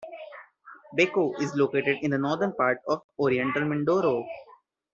[0.97, 4.25] Baco is located in the northern part of Oriental Mindoro.